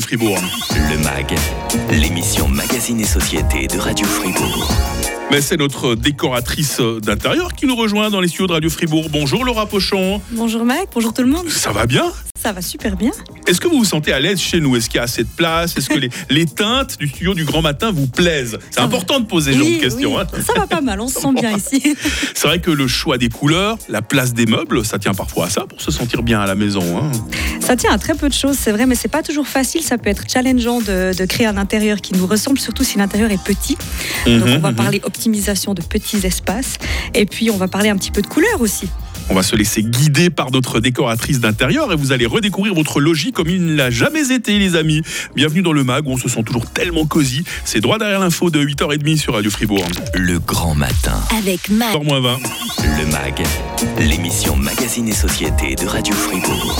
Fribourg. 0.00 0.38
Le 0.70 0.98
MAG, 0.98 1.34
l'émission 1.90 2.48
Magazine 2.48 3.00
et 3.00 3.04
Société 3.04 3.66
de 3.66 3.78
Radio 3.78 4.06
Fribourg. 4.06 4.68
Mais 5.30 5.40
c'est 5.40 5.56
notre 5.56 5.94
décoratrice 5.94 6.80
d'intérieur 6.80 7.52
qui 7.54 7.66
nous 7.66 7.76
rejoint 7.76 8.10
dans 8.10 8.20
les 8.20 8.28
studios 8.28 8.46
de 8.46 8.52
Radio 8.52 8.70
Fribourg. 8.70 9.08
Bonjour 9.10 9.44
Laura 9.44 9.66
Pochon. 9.66 10.20
Bonjour 10.32 10.64
Mike, 10.64 10.88
bonjour 10.94 11.12
tout 11.12 11.22
le 11.22 11.28
monde. 11.28 11.48
Ça 11.48 11.72
va 11.72 11.86
bien? 11.86 12.12
Ça 12.42 12.52
va 12.52 12.62
super 12.62 12.96
bien. 12.96 13.10
Est-ce 13.46 13.60
que 13.60 13.68
vous 13.68 13.78
vous 13.78 13.84
sentez 13.84 14.14
à 14.14 14.20
l'aise 14.20 14.40
chez 14.40 14.60
nous? 14.60 14.74
Est-ce 14.74 14.88
qu'il 14.88 14.96
y 14.96 15.00
a 15.00 15.02
assez 15.02 15.24
de 15.24 15.28
place? 15.28 15.76
Est-ce 15.76 15.90
que 15.90 15.98
les, 15.98 16.08
les, 16.30 16.46
teintes 16.46 16.96
du 16.98 17.06
studio 17.06 17.34
du 17.34 17.44
grand 17.44 17.60
matin 17.60 17.92
vous 17.92 18.06
plaisent? 18.06 18.58
C'est 18.70 18.80
important 18.80 19.20
de 19.20 19.26
poser 19.26 19.52
ce 19.52 19.58
genre 19.58 19.66
de 19.66 19.80
questions. 19.80 20.16
Oui. 20.16 20.22
Hein. 20.22 20.40
Ça 20.46 20.54
va 20.58 20.66
pas 20.66 20.80
mal, 20.80 21.02
on 21.02 21.08
se 21.08 21.20
sent 21.20 21.32
bien 21.34 21.54
ici. 21.54 21.94
C'est 22.34 22.46
vrai 22.46 22.60
que 22.60 22.70
le 22.70 22.88
choix 22.88 23.18
des 23.18 23.28
couleurs, 23.28 23.76
la 23.90 24.00
place 24.00 24.32
des 24.32 24.46
meubles, 24.46 24.86
ça 24.86 24.98
tient 24.98 25.12
parfois 25.12 25.46
à 25.46 25.50
ça 25.50 25.66
pour 25.66 25.82
se 25.82 25.90
sentir 25.90 26.22
bien 26.22 26.40
à 26.40 26.46
la 26.46 26.54
maison. 26.54 26.82
Hein. 26.96 27.10
Ça 27.60 27.76
tient 27.76 27.92
à 27.92 27.98
très 27.98 28.14
peu 28.14 28.28
de 28.28 28.34
choses, 28.34 28.56
c'est 28.58 28.72
vrai, 28.72 28.86
mais 28.86 28.94
c'est 28.94 29.08
pas 29.08 29.22
toujours 29.22 29.46
facile. 29.46 29.82
Ça 29.82 29.98
peut 29.98 30.08
être 30.08 30.24
challengeant 30.26 30.80
de, 30.80 31.14
de, 31.14 31.24
créer 31.26 31.46
un 31.46 31.58
intérieur 31.58 32.00
qui 32.00 32.14
nous 32.14 32.26
ressemble, 32.26 32.58
surtout 32.58 32.84
si 32.84 32.96
l'intérieur 32.96 33.30
est 33.30 33.42
petit. 33.42 33.76
Donc 34.24 34.44
on 34.46 34.58
va 34.60 34.72
parler 34.72 35.02
optimisation 35.04 35.74
de 35.74 35.82
petits 35.82 36.24
espaces. 36.24 36.78
Et 37.12 37.26
puis 37.26 37.50
on 37.50 37.58
va 37.58 37.68
parler 37.68 37.90
un 37.90 37.96
petit 37.96 38.10
peu 38.10 38.22
de 38.22 38.28
couleurs 38.28 38.60
aussi. 38.60 38.88
On 39.30 39.34
va 39.34 39.44
se 39.44 39.54
laisser 39.54 39.84
guider 39.84 40.28
par 40.28 40.50
notre 40.50 40.80
décoratrice 40.80 41.38
d'intérieur 41.38 41.92
et 41.92 41.96
vous 41.96 42.10
allez 42.10 42.26
redécouvrir 42.26 42.74
votre 42.74 42.98
logis 42.98 43.30
comme 43.30 43.48
il 43.48 43.64
ne 43.64 43.76
l'a 43.76 43.88
jamais 43.88 44.32
été, 44.32 44.58
les 44.58 44.74
amis. 44.74 45.02
Bienvenue 45.36 45.62
dans 45.62 45.72
le 45.72 45.84
MAG 45.84 46.08
où 46.08 46.10
on 46.10 46.16
se 46.16 46.28
sent 46.28 46.42
toujours 46.42 46.66
tellement 46.66 47.06
cosy. 47.06 47.44
C'est 47.64 47.80
droit 47.80 47.98
derrière 47.98 48.18
l'info 48.18 48.50
de 48.50 48.60
8h30 48.60 49.18
sur 49.18 49.34
Radio 49.34 49.48
Fribourg. 49.48 49.86
Le 50.14 50.40
grand 50.40 50.74
matin. 50.74 51.14
Avec 51.38 51.68
MAG. 51.68 51.92
20. 51.92 52.38
Le 52.98 53.06
MAG, 53.06 53.46
l'émission 54.00 54.56
Magazine 54.56 55.08
et 55.08 55.12
Société 55.12 55.76
de 55.76 55.86
Radio 55.86 56.12
Fribourg. 56.12 56.76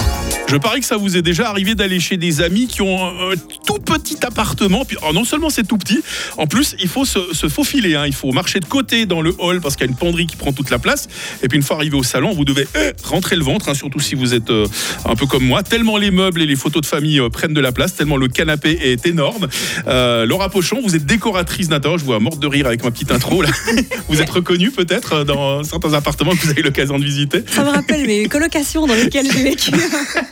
Je 0.48 0.56
parie 0.56 0.80
que 0.80 0.86
ça 0.86 0.96
vous 0.96 1.16
est 1.16 1.22
déjà 1.22 1.48
arrivé 1.48 1.76
d'aller 1.76 2.00
chez 2.00 2.16
des 2.16 2.40
amis 2.40 2.66
qui 2.66 2.82
ont 2.82 3.06
un, 3.06 3.36
tout 3.64 3.78
petit 3.78 4.18
appartement. 4.26 4.84
Puis, 4.84 4.96
oh 5.08 5.12
non 5.12 5.22
seulement 5.22 5.48
c'est 5.48 5.62
tout 5.62 5.78
petit, 5.78 6.02
en 6.36 6.48
plus 6.48 6.74
il 6.80 6.88
faut 6.88 7.04
se, 7.04 7.32
se 7.32 7.48
faufiler. 7.48 7.94
Hein. 7.94 8.06
Il 8.08 8.12
faut 8.12 8.32
marcher 8.32 8.58
de 8.58 8.64
côté 8.64 9.06
dans 9.06 9.22
le 9.22 9.32
hall 9.38 9.60
parce 9.60 9.76
qu'il 9.76 9.86
y 9.86 9.88
a 9.88 9.92
une 9.92 9.96
penderie 9.96 10.26
qui 10.26 10.34
prend 10.34 10.52
toute 10.52 10.70
la 10.70 10.80
place. 10.80 11.08
Et 11.44 11.48
puis 11.48 11.56
une 11.56 11.62
fois 11.62 11.76
arrivé 11.76 11.96
au 11.96 12.02
salon, 12.02 12.32
vous 12.40 12.46
devez 12.46 12.66
euh, 12.74 12.92
rentrer 13.04 13.36
le 13.36 13.44
ventre, 13.44 13.68
hein, 13.68 13.74
surtout 13.74 14.00
si 14.00 14.14
vous 14.14 14.32
êtes 14.32 14.48
euh, 14.48 14.66
un 15.04 15.14
peu 15.14 15.26
comme 15.26 15.44
moi. 15.44 15.62
Tellement 15.62 15.98
les 15.98 16.10
meubles 16.10 16.40
et 16.40 16.46
les 16.46 16.56
photos 16.56 16.80
de 16.80 16.86
famille 16.86 17.20
euh, 17.20 17.28
prennent 17.28 17.52
de 17.52 17.60
la 17.60 17.70
place, 17.70 17.94
tellement 17.94 18.16
le 18.16 18.28
canapé 18.28 18.78
est 18.80 19.06
énorme. 19.06 19.46
Euh, 19.86 20.24
Laura 20.24 20.48
Pochon, 20.48 20.80
vous 20.82 20.96
êtes 20.96 21.04
décoratrice 21.04 21.68
d'intérieur. 21.68 21.98
Je 21.98 22.04
vois 22.06 22.18
morte 22.18 22.38
de 22.38 22.46
rire 22.46 22.66
avec 22.66 22.82
ma 22.82 22.90
petite 22.90 23.12
intro. 23.12 23.42
Là. 23.42 23.50
vous 24.08 24.22
êtes 24.22 24.30
reconnue 24.30 24.70
peut-être 24.70 25.24
dans 25.24 25.62
certains 25.64 25.92
appartements 25.92 26.30
que 26.30 26.38
vous 26.38 26.48
avez 26.48 26.62
eu 26.62 26.64
l'occasion 26.64 26.98
de 26.98 27.04
visiter. 27.04 27.44
Ça 27.46 27.62
me 27.62 27.68
rappelle 27.68 28.06
mes 28.06 28.26
colocations 28.26 28.86
dans 28.86 28.94
lesquelles 28.94 29.30
j'ai 29.30 29.42
vécu. 29.42 29.72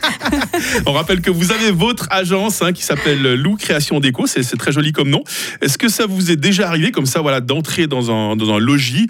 On 0.87 0.93
rappelle 0.93 1.21
que 1.21 1.29
vous 1.29 1.51
avez 1.51 1.69
votre 1.69 2.07
agence 2.09 2.63
hein, 2.63 2.73
qui 2.73 2.81
s'appelle 2.81 3.35
Lou 3.35 3.55
Création 3.55 3.99
Déco. 3.99 4.25
C'est 4.25 4.57
très 4.57 4.71
joli 4.71 4.93
comme 4.93 5.09
nom. 5.09 5.23
Est-ce 5.61 5.77
que 5.77 5.89
ça 5.89 6.07
vous 6.07 6.31
est 6.31 6.37
déjà 6.37 6.67
arrivé 6.69 6.89
comme 6.89 7.05
ça, 7.05 7.21
voilà, 7.21 7.39
d'entrer 7.39 7.85
dans 7.85 8.09
un, 8.09 8.35
dans 8.35 8.51
un 8.51 8.57
logis 8.57 9.05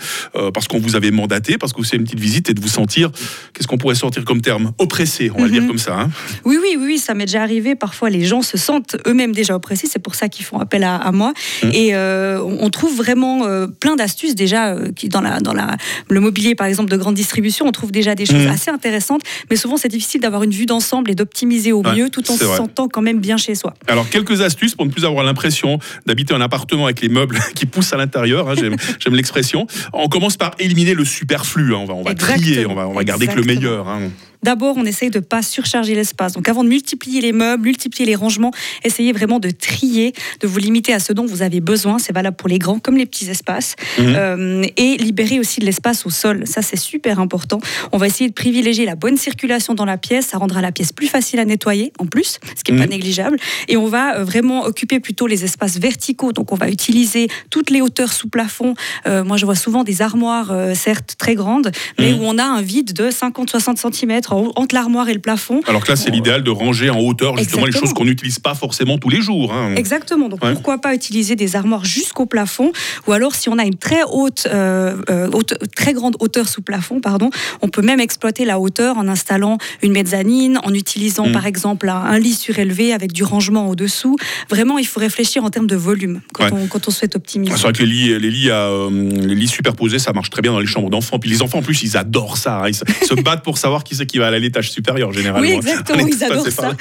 parce 0.53 0.67
qu'on 0.67 0.79
vous 0.79 0.97
avait 0.97 1.11
mandaté, 1.11 1.57
parce 1.57 1.71
que 1.71 1.81
c'est 1.83 1.95
une 1.95 2.03
petite 2.03 2.19
visite 2.19 2.49
et 2.49 2.53
de 2.53 2.61
vous 2.61 2.67
sentir, 2.67 2.88
qu'est-ce 2.89 3.67
qu'on 3.67 3.77
pourrait 3.77 3.95
sortir 3.95 4.23
comme 4.25 4.41
terme 4.41 4.71
Oppressé, 4.77 5.31
on 5.33 5.41
va 5.41 5.47
mm 5.47 5.47
-hmm. 5.47 5.51
dire 5.51 5.67
comme 5.67 5.77
ça. 5.77 5.99
Hein 5.99 6.09
oui, 6.45 6.57
oui, 6.61 6.77
oui, 6.79 6.97
ça 6.97 7.13
m'est 7.13 7.25
déjà 7.25 7.41
arrivé. 7.41 7.75
Parfois, 7.75 8.09
les 8.09 8.25
gens 8.25 8.41
se 8.41 8.57
sentent 8.57 8.95
eux-mêmes 9.07 9.33
déjà 9.33 9.55
oppressés. 9.55 9.87
C'est 9.91 10.03
pour 10.07 10.15
ça 10.15 10.29
qu'ils 10.29 10.45
font 10.45 10.59
appel 10.59 10.83
à, 10.83 10.95
à 10.95 11.11
moi. 11.11 11.33
Mm. 11.63 11.69
Et 11.73 11.89
euh, 11.93 12.41
on 12.65 12.69
trouve 12.69 12.95
vraiment 12.95 13.45
euh, 13.45 13.67
plein 13.67 13.95
d'astuces 13.95 14.35
déjà 14.35 14.75
qui, 14.95 15.09
dans, 15.09 15.21
la, 15.21 15.39
dans 15.39 15.53
la, 15.53 15.77
le 16.09 16.19
mobilier, 16.19 16.55
par 16.55 16.67
exemple, 16.67 16.89
de 16.89 16.97
grande 16.97 17.15
distribution. 17.15 17.65
On 17.67 17.71
trouve 17.71 17.91
déjà 17.91 18.15
des 18.15 18.25
choses 18.25 18.45
mm. 18.45 18.55
assez 18.55 18.71
intéressantes. 18.71 19.21
Mais 19.49 19.55
souvent, 19.55 19.77
c'est 19.77 19.89
difficile 19.89 20.21
d'avoir 20.21 20.43
une 20.43 20.51
vue 20.51 20.65
d'ensemble 20.65 21.11
et 21.11 21.15
d'optimiser 21.15 21.71
au 21.71 21.83
mieux 21.83 22.09
tout 22.09 22.25
en 22.31 22.37
se 22.37 22.43
vrai. 22.43 22.57
sentant 22.57 22.87
quand 22.87 23.01
même 23.01 23.19
bien 23.19 23.37
chez 23.37 23.55
soi. 23.55 23.73
Alors, 23.87 24.09
quelques 24.09 24.41
astuces 24.41 24.75
pour 24.75 24.85
ne 24.85 24.91
plus 24.91 25.05
avoir 25.05 25.23
l'impression 25.23 25.79
d'habiter 26.05 26.33
un 26.33 26.41
appartement 26.41 26.85
avec 26.85 27.01
les 27.01 27.09
meubles 27.09 27.39
qui 27.55 27.65
poussent 27.65 27.93
à 27.93 27.97
l'intérieur. 27.97 28.49
Hein, 28.49 28.55
J'aime 28.99 29.15
l'expression. 29.15 29.67
On 29.93 30.07
commence 30.07 30.37
par 30.37 30.51
éliminer 30.59 30.93
le 30.93 31.05
superflu. 31.05 31.73
Hein, 31.73 31.79
on 31.79 31.85
va, 31.85 31.93
on 31.93 32.03
va 32.03 32.15
trier, 32.15 32.65
on 32.69 32.75
va, 32.75 32.87
on 32.87 32.93
va 32.93 33.03
garder 33.03 33.27
que 33.27 33.35
le 33.35 33.43
meilleur. 33.43 33.87
Hein. 33.87 34.09
D'abord, 34.43 34.77
on 34.77 34.85
essaye 34.85 35.09
de 35.09 35.19
ne 35.19 35.23
pas 35.23 35.41
surcharger 35.41 35.95
l'espace. 35.95 36.33
Donc, 36.33 36.47
avant 36.47 36.63
de 36.63 36.69
multiplier 36.69 37.19
les 37.21 37.33
meubles, 37.33 37.63
multiplier 37.63 38.05
les 38.05 38.15
rangements, 38.15 38.51
essayez 38.83 39.11
vraiment 39.11 39.39
de 39.39 39.49
trier, 39.49 40.13
de 40.39 40.47
vous 40.47 40.59
limiter 40.59 40.93
à 40.93 40.99
ce 40.99 41.11
dont 41.11 41.25
vous 41.25 41.41
avez 41.41 41.59
besoin. 41.59 41.99
C'est 41.99 42.13
valable 42.13 42.37
pour 42.37 42.47
les 42.47 42.59
grands 42.59 42.79
comme 42.79 42.95
les 42.95 43.05
petits 43.05 43.29
espaces. 43.29 43.75
Mmh. 43.97 44.01
Euh, 44.01 44.63
et 44.77 44.97
libérer 44.97 45.39
aussi 45.39 45.59
de 45.59 45.65
l'espace 45.65 46.05
au 46.05 46.09
sol. 46.09 46.47
Ça, 46.47 46.61
c'est 46.61 46.77
super 46.77 47.19
important. 47.19 47.59
On 47.91 47.97
va 47.97 48.07
essayer 48.07 48.29
de 48.29 48.33
privilégier 48.33 48.85
la 48.85 48.95
bonne 48.95 49.17
circulation 49.17 49.73
dans 49.73 49.85
la 49.85 49.97
pièce. 49.97 50.27
Ça 50.27 50.37
rendra 50.37 50.61
la 50.61 50.71
pièce 50.71 50.93
plus 50.93 51.07
facile 51.07 51.39
à 51.39 51.45
nettoyer, 51.45 51.91
en 51.99 52.05
plus, 52.05 52.39
ce 52.55 52.63
qui 52.63 52.71
n'est 52.71 52.77
mmh. 52.77 52.81
pas 52.81 52.87
négligeable. 52.87 53.37
Et 53.67 53.75
on 53.75 53.87
va 53.87 54.23
vraiment 54.23 54.63
occuper 54.63 55.01
plutôt 55.01 55.27
les 55.27 55.43
espaces 55.43 55.77
verticaux. 55.79 56.31
Donc, 56.31 56.53
on 56.53 56.55
va 56.55 56.69
utiliser 56.69 57.27
toutes 57.49 57.69
les 57.69 57.81
hauteurs 57.81 58.13
sous 58.13 58.29
plafond. 58.29 58.73
Euh, 59.05 59.23
moi, 59.25 59.35
je 59.35 59.45
vois 59.45 59.55
souvent 59.55 59.83
des 59.83 60.01
armoires, 60.01 60.51
euh, 60.51 60.73
certes 60.75 61.15
très 61.17 61.35
grandes, 61.35 61.71
mais 61.99 62.13
mmh. 62.13 62.19
où 62.19 62.23
on 62.23 62.37
a 62.37 62.43
un 62.43 62.61
vide 62.61 62.93
de 62.93 63.09
50-60 63.09 63.93
cm 63.93 64.21
entre 64.31 64.75
l'armoire 64.75 65.09
et 65.09 65.13
le 65.13 65.19
plafond. 65.19 65.61
Alors 65.67 65.83
que 65.83 65.89
là, 65.89 65.95
c'est 65.95 66.11
l'idéal 66.11 66.43
de 66.43 66.51
ranger 66.51 66.89
en 66.89 66.99
hauteur 66.99 67.37
justement 67.37 67.65
Exactement. 67.65 67.65
les 67.65 67.71
choses 67.71 67.93
qu'on 67.93 68.05
n'utilise 68.05 68.39
pas 68.39 68.55
forcément 68.55 68.97
tous 68.97 69.09
les 69.09 69.21
jours. 69.21 69.53
Hein. 69.53 69.75
Exactement. 69.75 70.29
Donc 70.29 70.43
ouais. 70.43 70.53
pourquoi 70.53 70.79
pas 70.79 70.93
utiliser 70.93 71.35
des 71.35 71.55
armoires 71.55 71.85
jusqu'au 71.85 72.25
plafond? 72.25 72.71
Ou 73.07 73.13
alors, 73.13 73.35
si 73.35 73.49
on 73.49 73.57
a 73.57 73.65
une 73.65 73.75
très 73.75 74.03
haute, 74.11 74.47
euh, 74.51 75.29
haute, 75.33 75.55
très 75.75 75.93
grande 75.93 76.15
hauteur 76.19 76.47
sous 76.47 76.61
plafond, 76.61 76.99
pardon, 77.01 77.29
on 77.61 77.69
peut 77.69 77.81
même 77.81 77.99
exploiter 77.99 78.45
la 78.45 78.59
hauteur 78.59 78.97
en 78.97 79.07
installant 79.07 79.57
une 79.81 79.91
mezzanine, 79.91 80.59
en 80.63 80.73
utilisant 80.73 81.27
mmh. 81.27 81.31
par 81.31 81.45
exemple 81.45 81.89
un, 81.89 81.95
un, 81.95 82.19
lit 82.19 82.33
surélevé 82.33 82.93
avec 82.93 83.11
du 83.11 83.23
rangement 83.23 83.69
au-dessous. 83.69 84.17
Vraiment, 84.49 84.77
il 84.77 84.87
faut 84.87 84.99
réfléchir 84.99 85.43
en 85.43 85.49
termes 85.49 85.67
de 85.67 85.75
volume 85.75 86.21
quand, 86.33 86.45
ouais. 86.45 86.51
on, 86.53 86.67
quand 86.67 86.87
on, 86.87 86.91
souhaite 86.91 87.15
optimiser. 87.15 87.53
C'est 87.55 87.61
vrai 87.61 87.73
que 87.73 87.83
les 87.83 87.89
lits, 87.89 88.19
les 88.19 88.31
lits, 88.31 88.49
euh, 88.49 88.89
les 88.89 89.35
lits 89.35 89.47
superposés, 89.47 89.99
ça 89.99 90.13
marche 90.13 90.29
très 90.29 90.41
bien 90.41 90.51
dans 90.51 90.59
les 90.59 90.67
chambres 90.67 90.89
d'enfants. 90.89 91.19
Puis 91.19 91.29
les 91.29 91.41
enfants, 91.41 91.59
en 91.59 91.63
plus, 91.63 91.83
ils 91.83 91.97
adorent 91.97 92.37
ça. 92.37 92.59
Hein. 92.59 92.67
Ils 92.69 92.75
se 92.75 93.13
battent 93.23 93.43
pour 93.43 93.57
savoir 93.57 93.83
qui 93.83 93.95
c'est 93.95 94.05
qui 94.05 94.18
va 94.19 94.27
aller 94.27 94.37
à 94.37 94.39
l'étage 94.39 94.71
supérieur 94.71 95.11
généralement. 95.11 95.47
Oui, 95.47 95.53
exactement, 95.53 96.05
ils 96.05 96.23
adorent 96.23 96.47
ça. 96.47 96.75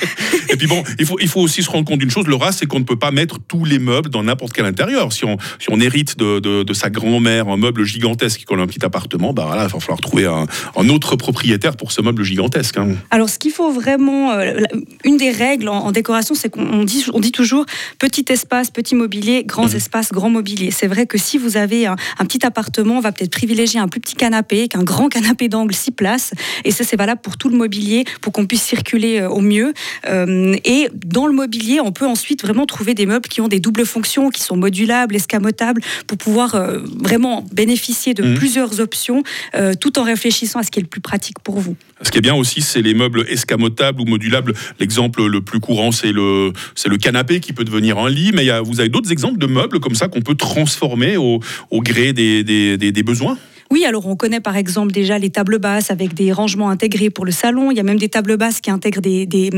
Et 0.49 0.56
puis 0.56 0.66
bon, 0.66 0.82
il 0.99 1.06
faut, 1.06 1.19
il 1.21 1.28
faut 1.28 1.41
aussi 1.41 1.62
se 1.62 1.71
rendre 1.71 1.84
compte 1.84 1.99
d'une 1.99 2.10
chose, 2.10 2.26
Laura, 2.26 2.53
c'est 2.53 2.66
qu'on 2.66 2.81
ne 2.81 2.84
peut 2.84 2.99
pas 2.99 3.10
mettre 3.10 3.38
tous 3.47 3.65
les 3.65 3.78
meubles 3.78 4.10
dans 4.10 4.22
n'importe 4.22 4.53
quel 4.53 4.65
intérieur. 4.65 5.12
Si 5.12 5.25
on, 5.25 5.38
si 5.59 5.69
on 5.71 5.81
hérite 5.81 6.19
de, 6.19 6.38
de, 6.38 6.62
de 6.62 6.72
sa 6.72 6.91
grand-mère 6.91 7.48
un 7.48 7.56
meuble 7.56 7.84
gigantesque 7.84 8.44
qui 8.47 8.54
a 8.54 8.59
un 8.59 8.66
petit 8.66 8.84
appartement, 8.84 9.32
bah 9.32 9.44
voilà, 9.47 9.65
il 9.65 9.72
va 9.72 9.81
falloir 9.81 10.00
trouver 10.00 10.27
un, 10.27 10.47
un, 10.77 10.88
autre 10.88 11.16
propriétaire 11.16 11.77
pour 11.77 11.93
ce 11.93 12.00
meuble 12.00 12.25
gigantesque. 12.25 12.78
Hein. 12.78 12.97
Alors, 13.10 13.28
ce 13.28 13.38
qu'il 13.38 13.53
faut 13.53 13.71
vraiment, 13.71 14.32
euh, 14.32 14.60
une 15.04 15.16
des 15.16 15.31
règles 15.31 15.69
en, 15.69 15.78
en 15.87 15.93
décoration, 15.93 16.34
c'est 16.34 16.48
qu'on 16.48 16.84
dit, 16.84 17.04
on 17.12 17.21
dit 17.21 17.32
toujours 17.32 17.66
petit 17.98 18.25
espace, 18.31 18.71
petit 18.71 18.94
mobilier, 18.94 19.44
grands 19.44 19.69
mmh. 19.69 19.77
espaces, 19.77 20.12
grand 20.12 20.31
mobilier. 20.31 20.71
C'est 20.71 20.87
vrai 20.87 21.06
que 21.06 21.19
si 21.19 21.38
vous 21.38 21.56
avez 21.56 21.87
un, 21.87 21.97
un 22.19 22.25
petit 22.25 22.44
appartement, 22.44 22.98
on 22.98 23.00
va 23.00 23.12
peut-être 23.12 23.31
privilégier 23.31 23.81
un 23.81 23.88
plus 23.88 24.00
petit 24.00 24.15
canapé 24.15 24.69
qu'un 24.69 24.82
grand 24.82 25.09
canapé 25.09 25.48
d'angle 25.48 25.75
6 25.75 25.93
places. 25.93 26.32
Et 26.65 26.71
ça, 26.71 26.84
c'est 26.84 26.97
valable 26.97 27.21
pour 27.21 27.28
tout 27.37 27.49
le 27.49 27.56
mobilier, 27.56 28.05
pour 28.21 28.33
qu'on 28.33 28.47
puisse 28.47 28.62
circuler 28.62 29.22
au 29.22 29.41
mieux. 29.41 29.72
Euh, 30.09 30.56
et 30.65 30.89
dans 30.94 31.27
le 31.27 31.33
mobilier, 31.33 31.81
on 31.81 31.93
peut 31.93 32.06
ensuite 32.06 32.43
vraiment 32.43 32.66
trouver 32.66 32.94
des 32.94 33.06
meubles 33.06 33.28
qui 33.28 33.41
ont 33.41 33.49
des 33.49 33.61
doubles 33.61 33.87
fonctions, 33.87 34.31
qui 34.31 34.43
sont 34.43 34.56
modulables, 34.56 35.15
escamotables, 35.15 35.83
pour 36.06 36.19
pouvoir 36.19 36.55
euh, 36.55 36.78
vraiment 37.00 37.44
bénéficier 37.53 38.15
de 38.15 38.22
mmh. 38.22 38.34
plusieurs 38.34 38.81
options, 38.81 39.22
euh, 39.55 39.75
tout 39.78 39.99
en 39.99 40.03
réfléchissant 40.03 40.61
à 40.61 40.62
ce 40.62 40.71
qui 40.71 40.78
est 40.78 40.83
le 40.83 40.89
plus 40.89 41.00
pratique 41.00 41.39
pour 41.41 41.59
vous. 41.59 41.77
Ce 42.03 42.11
qui 42.11 42.19
est 42.19 42.22
bien 42.22 42.34
aussi, 42.34 42.61
c'est 42.61 42.83
les 42.83 42.94
meubles 42.94 43.25
escamotables 43.28 44.00
ou 44.00 44.05
modulables. 44.05 44.55
L'exemple 44.78 45.27
le 45.27 45.41
plus 45.41 45.59
courant, 45.59 45.91
c'est 45.91 46.12
le, 46.12 46.53
c'est 46.75 46.89
le 46.89 46.97
canapé 46.97 47.41
qui 47.41 47.53
peut 47.53 47.65
devenir 47.65 47.99
un 47.99 48.09
lit, 48.09 48.31
mais 48.33 48.45
y 48.45 48.50
a, 48.50 48.60
vous 48.60 48.81
avez 48.81 48.89
d'autres 48.89 49.10
exemples 49.10 49.39
de 49.39 49.47
meubles 49.47 49.81
comme 49.81 49.95
ça 49.95 50.06
qu'on 50.09 50.21
peut 50.22 50.37
transformer 50.37 51.16
au, 51.16 51.41
au 51.71 51.81
gré 51.81 52.12
des, 52.12 52.45
des, 52.45 52.77
des, 52.77 52.93
des 52.93 53.03
besoins? 53.03 53.37
Oui, 53.78 53.84
alors 53.84 54.09
on 54.09 54.16
connaît 54.16 54.41
par 54.41 54.56
exemple 54.56 54.91
déjà 54.91 55.21
les 55.21 55.31
tables 55.31 55.61
basses 55.61 55.93
avec 55.93 56.12
des 56.12 56.33
rangements 56.33 56.69
intégrés 56.69 57.11
pour 57.11 57.25
le 57.25 57.31
salon. 57.31 57.71
Il 57.71 57.77
y 57.77 57.81
a 57.81 57.84
même 57.84 57.99
des 57.99 58.09
tables 58.09 58.37
basses 58.37 58.61
qui 58.61 58.72
intègrent 58.72 59.00
des, 59.00 59.25
des 59.25 59.50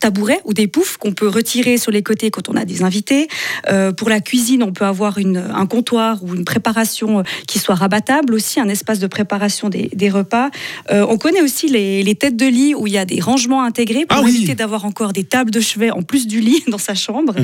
tabourets 0.00 0.40
ou 0.44 0.54
des 0.54 0.66
poufs 0.66 0.96
qu'on 0.96 1.12
peut 1.12 1.28
retirer 1.28 1.78
sur 1.78 1.92
les 1.92 2.02
côtés 2.02 2.30
quand 2.30 2.48
on 2.48 2.56
a 2.56 2.64
des 2.64 2.82
invités. 2.82 3.28
Euh, 3.68 3.92
pour 3.92 4.08
la 4.08 4.20
cuisine, 4.20 4.62
on 4.62 4.72
peut 4.72 4.84
avoir 4.84 5.18
une, 5.18 5.36
un 5.36 5.66
comptoir 5.66 6.24
ou 6.24 6.34
une 6.34 6.44
préparation 6.44 7.22
qui 7.46 7.58
soit 7.58 7.74
rabattable 7.74 8.34
aussi, 8.34 8.60
un 8.60 8.68
espace 8.68 8.98
de 8.98 9.06
préparation 9.06 9.68
des, 9.68 9.90
des 9.94 10.08
repas. 10.08 10.50
Euh, 10.90 11.06
on 11.08 11.18
connaît 11.18 11.42
aussi 11.42 11.68
les, 11.68 12.02
les, 12.02 12.14
têtes 12.14 12.36
de 12.36 12.46
lit 12.46 12.74
où 12.74 12.86
il 12.86 12.92
y 12.92 12.98
a 12.98 13.04
des 13.04 13.20
rangements 13.20 13.62
intégrés 13.62 14.06
pour 14.06 14.22
ah 14.24 14.28
éviter 14.28 14.54
d'avoir 14.54 14.84
encore 14.84 15.12
des 15.12 15.24
tables 15.24 15.50
de 15.50 15.60
chevet 15.60 15.90
en 15.90 16.02
plus 16.02 16.26
du 16.26 16.40
lit 16.40 16.62
dans 16.68 16.78
sa 16.78 16.94
chambre. 16.94 17.34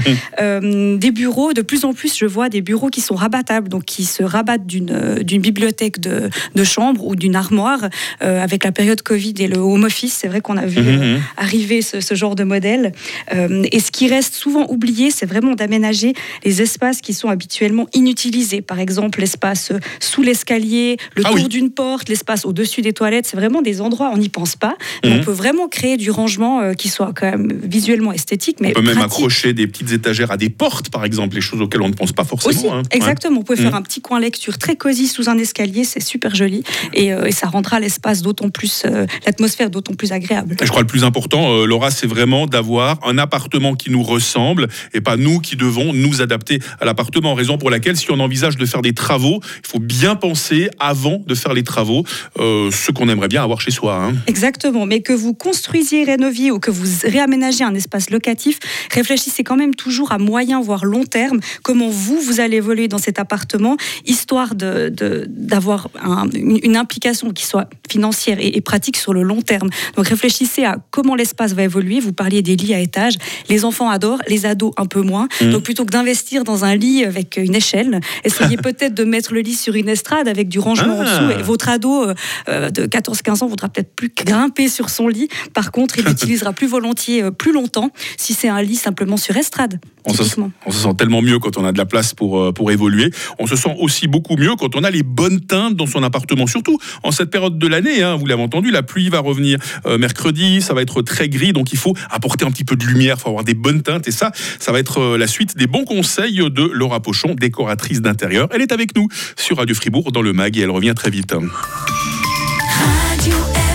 euh, 0.41 0.97
des 0.97 1.11
bureaux, 1.11 1.52
de 1.52 1.62
plus 1.62 1.85
en 1.85 1.93
plus, 1.93 2.17
je 2.17 2.26
vois 2.26 2.49
des 2.49 2.62
bureaux 2.62 2.88
qui 2.88 3.00
sont 3.00 3.14
rabattables, 3.14 3.69
donc 3.69 3.85
qui 3.85 4.05
se 4.05 4.23
rabattent 4.23 4.67
d'une 4.67 5.41
bibliothèque 5.41 6.00
de, 6.00 6.31
de 6.55 6.64
chambre 6.64 7.05
ou 7.06 7.17
d'une 7.17 7.37
armoire. 7.37 7.88
Euh, 8.23 8.43
avec 8.43 8.64
la 8.64 8.73
période 8.73 9.02
Covid 9.02 9.35
et 9.38 9.49
le 9.49 9.59
home 9.59 9.85
office, 9.85 10.14
c'est 10.14 10.29
vrai 10.29 10.41
qu'on 10.41 10.56
a 10.56 10.67
vu 10.67 10.81
mmh. 10.81 11.20
arriver 11.37 11.82
ce, 11.82 12.00
ce 12.00 12.14
genre 12.14 12.35
de 12.35 12.44
modèles. 12.47 12.93
Euh, 13.35 13.65
et 13.73 13.81
ce 13.81 13.91
qui 13.91 14.09
reste 14.09 14.35
souvent 14.35 14.67
oublié, 14.71 15.11
c'est 15.11 15.27
vraiment 15.27 15.55
d'aménager 15.55 16.15
les 16.45 16.63
espaces 16.63 17.01
qui 17.01 17.13
sont 17.13 17.29
habituellement 17.29 17.87
inutilisés. 17.95 18.63
Par 18.63 18.79
exemple, 18.81 19.21
l'espace 19.21 19.73
sous 20.01 20.23
l'escalier, 20.23 20.97
le 21.17 21.23
Ah 21.27 21.31
tour 21.31 21.37
oui. 21.39 21.49
d'une 21.49 21.71
porte, 21.71 22.09
l'espace 22.09 22.45
au-dessus 22.45 22.83
des 22.83 22.93
toilettes. 22.93 23.27
C'est 23.27 23.37
vraiment 23.37 23.63
des 23.63 23.81
endroits, 23.81 24.11
on 24.15 24.19
n'y 24.19 24.29
pense 24.29 24.57
pas. 24.57 24.77
Mhm. 25.05 25.13
On 25.13 25.25
peut 25.25 25.33
vraiment 25.33 25.69
créer 25.69 25.97
du 25.97 26.11
rangement 26.11 26.61
euh, 26.61 26.73
qui 26.75 26.89
soit 26.89 27.13
quand 27.15 27.31
même 27.31 27.53
visuellement 27.63 28.13
esthétique, 28.13 28.59
mais 28.61 28.71
On 28.71 28.81
peut 28.81 28.83
même 28.83 28.99
accrocher 29.03 29.53
des 29.53 29.67
petites 29.67 29.93
étagères 29.93 30.31
à 30.31 30.37
des 30.37 30.51
portes, 30.51 30.91
par 30.91 31.05
exemple, 31.05 31.35
les 31.35 31.41
choses 31.41 31.61
auxquelles 31.61 31.83
on 31.83 31.89
ne 31.89 31.95
pense 31.95 32.13
pas 32.13 32.25
forcément. 32.25 32.51
Aussi, 32.59 32.69
hein. 32.69 32.83
exactement. 32.91 33.39
Vous 33.39 33.45
pouvez 33.45 33.59
faire 33.59 33.73
Mhm. 33.73 33.79
un 33.79 33.83
petit 33.83 34.01
coin 34.01 34.21
lecture 34.21 34.59
très 34.59 34.77
cosy 34.77 35.09
sous 35.09 35.29
un 35.29 35.39
escalier, 35.39 35.85
c'est 35.85 36.03
super 36.03 36.35
joli 36.35 36.63
et, 36.93 37.13
euh, 37.13 37.25
et 37.27 37.33
ça 37.33 37.47
rendra 37.49 37.81
l'espace 37.81 38.23
d'autant 38.23 38.49
plus, 38.51 38.83
euh, 38.85 39.07
l'atmosphère 39.27 39.71
d'autant 39.71 39.95
plus 39.95 40.13
agréable. 40.13 40.57
Et 40.61 40.65
Je 40.67 40.71
crois 40.71 40.83
que 40.83 40.87
le 40.87 40.91
plus 40.91 41.05
important, 41.05 41.53
euh, 41.53 41.67
Laura, 41.67 41.91
c'est 41.91 42.07
vraiment 42.07 42.36
d'avoir 42.44 42.99
un 43.06 43.17
appartement 43.17 43.75
qui 43.75 43.91
nous 43.91 44.03
ressemble 44.03 44.69
et 44.93 45.00
pas 45.00 45.17
nous 45.17 45.41
qui 45.41 45.56
devons 45.56 45.94
nous 45.94 46.21
adapter 46.21 46.59
à 46.79 46.85
l'appartement. 46.85 47.33
Raison 47.33 47.56
pour 47.56 47.71
laquelle, 47.71 47.97
si 47.97 48.11
on 48.11 48.21
envisage 48.21 48.59
de 48.59 48.67
faire 48.67 48.83
des 48.83 48.93
travaux, 48.93 49.41
il 49.65 49.67
faut 49.67 49.79
bien 49.79 50.15
penser 50.17 50.69
avant 50.79 51.23
de 51.27 51.35
faire 51.35 51.55
les 51.55 51.62
travaux 51.65 52.05
euh, 52.38 52.71
ce 52.71 52.93
qu'on 52.93 53.09
aimerait 53.09 53.29
bien 53.29 53.43
avoir 53.43 53.62
chez 53.62 53.71
soi. 53.71 53.94
hein. 54.05 54.15
Exactement, 54.27 54.85
mais 54.85 55.00
que 55.00 55.15
vous 55.15 55.33
construisiez, 55.33 56.05
rénoviez 56.05 56.50
ou 56.50 56.59
que 56.59 56.71
vous 56.71 56.87
réaménagez 57.05 57.65
un 57.65 57.75
espace 57.75 58.11
locatif, 58.11 58.59
réfléchissez 58.93 59.43
quand 59.44 59.56
même 59.56 59.75
toujours 59.75 60.12
à 60.12 60.19
moyen 60.19 60.61
voire 60.61 60.85
long 60.85 61.05
terme 61.05 61.41
comment 61.62 61.88
vous 61.88 62.21
vous 62.21 62.41
allez 62.41 62.56
évoluer 62.59 62.88
dans 62.88 62.99
cet 62.99 63.19
appartement, 63.19 63.77
histoire 64.05 64.55
de 64.56 64.93
d'avoir 65.29 65.88
un- 66.03 66.29
une, 66.35 66.77
implication 66.77 67.31
qui 67.31 67.47
soit 67.47 67.69
financière 67.88 68.38
et, 68.41 68.56
et 68.56 68.61
pratique 68.61 68.97
sur 68.97 69.15
le 69.15 69.23
long 69.23 69.41
terme. 69.41 69.71
Donc 69.97 70.09
réfléchissez 70.09 70.65
à 70.65 70.77
comment 70.91 71.15
l'espace 71.15 71.53
va 71.55 71.62
évoluer. 71.62 72.00
Vous 72.00 72.12
parliez 72.26 72.43
des 72.43 72.56
lits 72.56 72.75
à 72.75 72.81
étage, 72.81 73.14
les 73.49 73.64
enfants 73.64 73.88
adorent, 73.88 74.19
les 74.26 74.46
ados 74.46 74.73
un 74.76 74.87
peu 74.87 75.00
moins. 75.00 75.28
Mhm. 75.40 75.52
Donc 75.52 75.62
plutôt 75.62 75.84
que 75.84 75.93
d'investir 75.93 76.43
dans 76.43 76.64
un 76.64 76.75
lit 76.75 77.05
avec 77.05 77.37
une 77.37 77.55
échelle, 77.55 78.00
essayez 78.25 78.56
peut-être 78.69 78.94
de 78.94 79.05
mettre 79.05 79.32
le 79.32 79.40
lit 79.43 79.55
sur 79.55 79.76
une 79.76 79.88
estrade 79.88 80.26
avec 80.26 80.49
du 80.49 80.58
rangement 80.58 80.99
en 80.99 81.02
Ah. 81.02 81.05
dessous. 81.05 81.38
Et 81.38 81.43
votre 81.44 81.69
ado 81.69 82.02
euh, 82.02 82.14
euh, 82.49 82.70
de 82.70 82.87
14-15 82.87 83.44
ans 83.44 83.46
voudra 83.46 83.69
peut-être 83.69 83.94
plus 83.94 84.11
grimper 84.12 84.69
sur 84.69 84.90
son 84.90 85.06
lit. 85.06 85.28
Par 85.55 85.70
contre, 85.70 85.99
il 85.99 86.05
l'utilisera 86.08 86.52
plus 86.52 86.67
volontiers, 86.67 87.23
euh, 87.23 87.31
plus 87.31 87.52
longtemps, 87.52 87.90
si 88.17 88.34
c'est 88.34 88.49
un 88.49 88.61
lit 88.61 88.75
simplement 88.75 89.17
sur 89.17 89.37
estrade. 89.37 89.78
On 90.05 90.12
se, 90.12 90.23
typiquement. 90.25 90.50
on 90.67 90.70
se 90.73 90.78
sent 90.82 90.94
tellement 90.99 91.23
mieux 91.23 91.38
quand 91.38 91.58
on 91.58 91.64
a 91.64 91.70
de 91.73 91.78
la 91.78 91.84
place 91.87 92.12
pour, 92.12 92.40
euh, 92.40 92.52
pour 92.52 92.73
évoluer. 92.73 93.11
On 93.38 93.46
se 93.46 93.55
sent 93.55 93.75
aussi 93.78 94.08
beaucoup 94.08 94.37
mieux 94.37 94.55
quand 94.58 94.75
on 94.75 94.82
a 94.82 94.90
les 94.90 95.05
bonnes 95.05 95.40
teintes 95.40 95.76
dans 95.76 95.87
son 95.87 96.02
appartement. 96.02 96.49
Surtout 96.49 96.78
en 97.05 97.12
cette 97.12 97.31
période 97.31 97.56
de 97.58 97.67
l'année, 97.69 98.02
hein, 98.02 98.17
vous 98.17 98.26
l'avez 98.26 98.43
entendu, 98.43 98.70
la 98.73 98.82
pluie 98.82 99.08
va 99.11 99.20
revenir 99.20 99.58
mercredi, 99.99 100.61
ça 100.62 100.75
va 100.75 100.82
être 100.82 101.02
très 101.02 101.28
gris, 101.28 101.52
donc 101.52 101.73
il 101.73 101.78
faut 101.78 101.94
apporter 102.17 102.45
un 102.45 102.51
petit 102.51 102.65
peu 102.65 102.77
de 102.77 102.85
lumière, 102.85 103.17
il 103.19 103.23
faut 103.23 103.29
avoir 103.29 103.45
des 103.45 103.55
bonnes 103.55 103.83
teintes. 103.83 104.09
Et 104.09 104.13
ça, 104.13 104.33
ça 104.59 104.73
va 104.73 104.79
être 104.79 105.01
euh, 105.01 105.19
la 105.19 105.27
suite 105.27 105.57
des 105.57 105.67
bons 105.67 105.85
conseils 105.85 106.39
de 106.51 106.71
Laura 106.73 107.01
Pochon, 107.01 107.35
décoratrice 107.35 108.01
d'intérieur. 108.01 108.49
Elle 108.53 108.63
est 108.63 108.73
avec 108.73 108.97
nous 108.97 109.09
sur 109.37 109.59
Radio 109.59 109.75
Fribourg 109.75 110.13
dans 110.13 110.23
le 110.23 110.33
MAG 110.33 110.59
et 110.59 110.63
elle 110.63 110.71
revient 110.71 110.95
très 110.97 111.11
vite. 111.11 111.33
Radio 111.33 113.35
FR. 113.55 113.67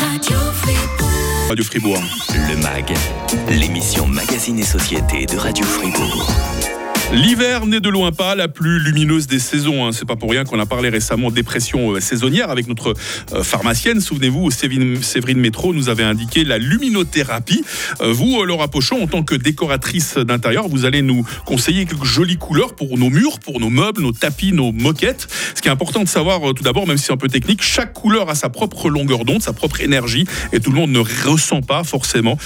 Radio 0.00 0.36
Fribourg. 0.62 1.48
Radio 1.48 1.64
Fribourg. 1.64 2.02
Le 2.48 2.56
MAG, 2.62 2.94
l'émission 3.48 4.06
Magazine 4.06 4.58
et 4.58 4.64
Société 4.64 5.26
de 5.26 5.36
Radio 5.36 5.64
Fribourg. 5.64 6.75
L'hiver 7.12 7.66
n'est 7.66 7.80
de 7.80 7.88
loin 7.88 8.10
pas 8.10 8.34
la 8.34 8.48
plus 8.48 8.80
lumineuse 8.80 9.26
des 9.28 9.38
saisons. 9.38 9.86
hein. 9.86 9.90
C'est 9.92 10.04
pas 10.06 10.16
pour 10.16 10.30
rien 10.30 10.44
qu'on 10.44 10.58
a 10.58 10.66
parlé 10.66 10.88
récemment 10.88 11.30
de 11.30 11.36
dépression 11.36 11.92
euh, 11.92 12.00
saisonnière 12.00 12.50
avec 12.50 12.66
notre 12.66 12.94
euh, 13.32 13.42
pharmacienne. 13.44 14.00
Souvenez-vous, 14.00 14.50
Séverine, 14.50 15.00
Séverine 15.02 15.38
Métro 15.38 15.72
nous 15.72 15.88
avait 15.88 16.02
indiqué 16.02 16.42
la 16.44 16.58
luminothérapie. 16.58 17.64
Euh, 18.00 18.12
vous, 18.12 18.42
Laura 18.44 18.68
Pochon, 18.68 19.02
en 19.02 19.06
tant 19.06 19.22
que 19.22 19.36
décoratrice 19.36 20.16
d'intérieur, 20.16 20.68
vous 20.68 20.84
allez 20.84 21.00
nous 21.00 21.24
conseiller 21.46 21.86
quelques 21.86 22.04
jolies 22.04 22.38
couleurs 22.38 22.74
pour 22.74 22.98
nos 22.98 23.08
murs, 23.08 23.38
pour 23.38 23.60
nos 23.60 23.70
meubles, 23.70 24.02
nos 24.02 24.12
tapis, 24.12 24.52
nos 24.52 24.72
moquettes. 24.72 25.28
Ce 25.54 25.62
qui 25.62 25.68
est 25.68 25.72
important 25.72 26.02
de 26.02 26.08
savoir, 26.08 26.40
tout 26.54 26.64
d'abord, 26.64 26.88
même 26.88 26.98
si 26.98 27.04
c'est 27.04 27.12
un 27.12 27.16
peu 27.16 27.28
technique, 27.28 27.62
chaque 27.62 27.92
couleur 27.92 28.28
a 28.28 28.34
sa 28.34 28.48
propre 28.48 28.90
longueur 28.90 29.24
d'onde, 29.24 29.42
sa 29.42 29.52
propre 29.52 29.80
énergie, 29.80 30.26
et 30.52 30.58
tout 30.58 30.70
le 30.72 30.76
monde 30.76 30.90
ne 30.90 30.98
ressent 30.98 31.62
pas 31.62 31.84
forcément 31.84 32.36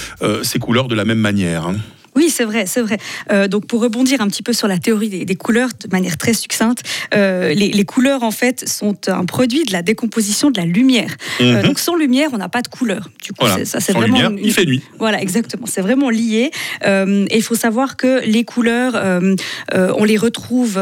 ces 0.43 0.59
couleurs 0.59 0.87
de 0.87 0.95
la 0.95 1.03
même 1.03 1.19
manière. 1.19 1.67
hein. 1.67 1.75
Oui, 2.15 2.29
c'est 2.29 2.43
vrai, 2.43 2.65
c'est 2.65 2.81
vrai. 2.81 2.97
Euh, 3.31 3.47
donc 3.47 3.65
pour 3.67 3.81
rebondir 3.81 4.21
un 4.21 4.27
petit 4.27 4.43
peu 4.43 4.53
sur 4.53 4.67
la 4.67 4.77
théorie 4.77 5.09
des, 5.09 5.25
des 5.25 5.35
couleurs 5.35 5.69
de 5.81 5.87
manière 5.91 6.17
très 6.17 6.33
succincte, 6.33 6.83
euh, 7.13 7.53
les, 7.53 7.69
les 7.71 7.85
couleurs 7.85 8.23
en 8.23 8.31
fait 8.31 8.67
sont 8.67 8.97
un 9.07 9.25
produit 9.25 9.63
de 9.63 9.71
la 9.71 9.81
décomposition 9.81 10.51
de 10.51 10.59
la 10.59 10.65
lumière. 10.65 11.15
Euh, 11.39 11.57
Mhm. 11.59 11.63
donc 11.67 11.79
sans 11.79 11.95
lumière, 11.95 12.29
on 12.33 12.37
n'a 12.37 12.49
pas 12.49 12.61
de 12.61 12.67
couleur. 12.67 13.09
Du 13.23 13.29
coup, 13.31 13.37
Voilà. 13.45 13.65
ça 13.65 13.79
c'est 13.79 13.93
vraiment 13.93 14.15
lumière, 14.17 14.31
une- 14.31 14.39
il 14.43 14.51
fait 14.53 14.65
nuit. 14.65 14.81
Voilà, 14.99 15.21
exactement. 15.21 15.65
C'est 15.67 15.81
vraiment 15.81 16.09
lié. 16.09 16.51
Et 16.85 17.37
il 17.37 17.43
faut 17.43 17.55
savoir 17.55 17.95
que 17.97 18.21
les 18.25 18.43
couleurs, 18.43 18.93
on 19.73 20.03
les 20.03 20.17
retrouve, 20.17 20.77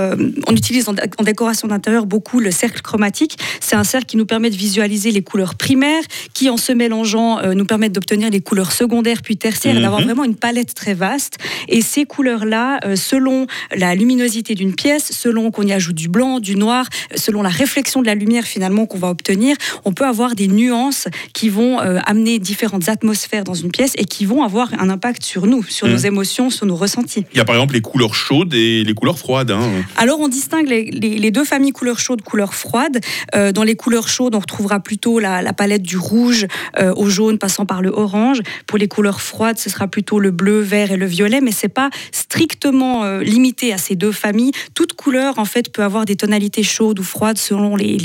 on 0.47 0.55
utilise 0.55 0.89
en, 0.89 0.95
en 1.17 1.23
décoration 1.23 1.67
d'intérieur 1.67 2.05
beaucoup 2.05 2.39
le 2.39 2.51
cercle 2.51 2.81
chromatique. 2.81 3.37
C'est 3.59 3.75
un 3.75 3.83
cercle 3.83 4.05
qui 4.07 4.17
nous 4.17 4.25
permet 4.25 4.49
de 4.49 4.55
visualiser 4.55 5.11
les 5.11 5.21
couleurs 5.21 5.55
primaires, 5.55 6.03
qui 6.33 6.49
en 6.49 6.57
se 6.57 6.71
mélangeant 6.71 7.39
nous 7.53 7.65
permettent 7.65 7.93
d'obtenir 7.93 8.29
les 8.29 8.41
couleurs 8.41 8.71
secondaires 8.71 9.21
puis 9.23 9.37
tertiaires, 9.37 9.77
et 9.77 9.81
d'avoir 9.81 10.01
Mhm. 10.01 10.05
vraiment 10.07 10.23
une 10.23 10.35
palette 10.35 10.73
très 10.73 10.93
vaste. 10.93 11.18
Et 11.67 11.81
ces 11.81 12.05
couleurs-là, 12.05 12.79
euh, 12.85 12.95
selon 12.95 13.47
la 13.75 13.95
luminosité 13.95 14.55
d'une 14.55 14.75
pièce, 14.75 15.11
selon 15.11 15.51
qu'on 15.51 15.63
y 15.63 15.73
ajoute 15.73 15.95
du 15.95 16.07
blanc, 16.09 16.39
du 16.39 16.55
noir, 16.55 16.85
euh, 17.11 17.15
selon 17.17 17.41
la 17.41 17.49
réflexion 17.49 18.01
de 18.01 18.05
la 18.07 18.15
lumière 18.15 18.43
finalement 18.45 18.85
qu'on 18.85 18.97
va 18.97 19.09
obtenir, 19.09 19.55
on 19.85 19.93
peut 19.93 20.05
avoir 20.05 20.35
des 20.35 20.47
nuances 20.47 21.07
qui 21.33 21.49
vont 21.49 21.79
euh, 21.81 21.99
amener 22.05 22.39
différentes 22.39 22.89
atmosphères 22.89 23.43
dans 23.43 23.53
une 23.53 23.71
pièce 23.71 23.93
et 23.97 24.05
qui 24.05 24.25
vont 24.25 24.43
avoir 24.43 24.69
un 24.79 24.89
impact 24.89 25.23
sur 25.23 25.45
nous, 25.47 25.63
sur 25.63 25.87
Mhm. 25.87 25.93
nos 25.93 25.99
émotions, 25.99 26.49
sur 26.49 26.65
nos 26.65 26.75
ressentis. 26.75 27.25
Il 27.33 27.37
y 27.37 27.41
a 27.41 27.45
par 27.45 27.55
exemple 27.55 27.73
les 27.73 27.81
couleurs 27.81 28.15
chaudes 28.15 28.53
et 28.53 28.83
les 28.83 28.93
couleurs 28.93 29.17
froides. 29.19 29.51
hein. 29.51 29.69
Alors 29.97 30.19
on 30.19 30.27
distingue 30.27 30.67
les, 30.69 30.85
les- 30.91 31.17
les 31.17 31.31
deux 31.31 31.45
familles 31.45 31.71
couleurs 31.71 31.99
chaudes, 31.99 32.21
couleurs 32.21 32.53
froides. 32.53 32.99
Euh, 33.35 33.51
dans 33.51 33.63
les 33.63 33.75
couleurs 33.75 34.07
chaudes, 34.07 34.35
on 34.35 34.39
retrouvera 34.39 34.79
plutôt 34.79 35.19
la, 35.19 35.41
la 35.41 35.53
palette 35.53 35.81
du 35.83 35.97
rouge 35.97 36.47
euh, 36.79 36.93
au 36.95 37.09
jaune 37.09 37.37
passant 37.37 37.65
par 37.65 37.81
le 37.81 37.89
orange. 37.89 38.39
Pour 38.67 38.77
les 38.77 38.87
couleurs 38.87 39.21
froides, 39.21 39.57
ce 39.57 39.69
sera 39.69 39.87
plutôt 39.87 40.19
le 40.19 40.31
bleu, 40.31 40.59
vert 40.61 40.91
et 40.91 40.97
le 40.97 41.05
violet, 41.09 41.41
mais 41.41 41.51
c'est 41.51 41.67
pas 41.67 41.89
strictement 42.11 43.03
euh, 43.03 43.21
limité 43.21 43.73
à 43.73 43.77
ces 43.77 43.95
deux 43.95 44.11
familles. 44.11 44.51
Toute 44.73 44.93
couleur 44.93 45.39
en 45.39 45.45
fait 45.45 45.71
peut 45.71 45.83
avoir 45.83 46.05
des 46.05 46.15
tonalités 46.15 46.63
chaudes 46.63 46.99
ou 46.99 47.03
froides 47.03 47.37
selon 47.37 47.75
les, 47.75 47.97